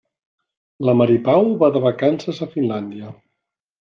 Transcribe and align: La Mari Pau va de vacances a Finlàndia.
La 0.87 0.95
Mari 1.01 1.19
Pau 1.29 1.45
va 1.65 1.71
de 1.75 1.81
vacances 1.85 2.43
a 2.47 2.51
Finlàndia. 2.55 3.13